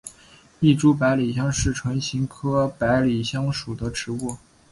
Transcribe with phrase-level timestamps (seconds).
[0.61, 4.35] 异株百里香是唇形科百里香属的植物。